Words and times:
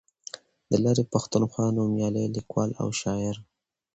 د 0.69 0.71
لرې 0.83 1.03
پښتونخوا 1.13 1.65
نومیالی 1.77 2.25
لیکوال 2.35 2.69
او 2.81 2.87
شاعر 3.01 3.35